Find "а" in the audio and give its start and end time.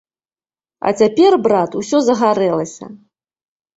0.87-0.93